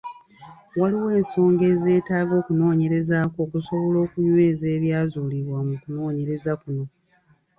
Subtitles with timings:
[0.79, 6.83] Waliwo ensonga ezeetaaga okunoonyerezaako okusobola okunyweza ebyazuulibwa mu kunoonyereza kuno.